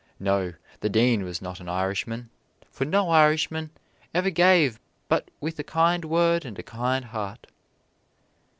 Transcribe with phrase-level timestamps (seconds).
[0.19, 2.31] No; the Dean was not an Irishman,
[2.71, 3.69] for no Irishman
[4.15, 7.45] ever gave but with a kind word and a kind heart."